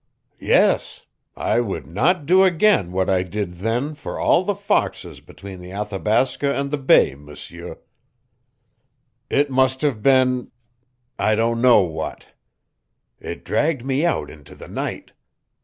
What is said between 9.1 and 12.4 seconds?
It must have been I don't know what.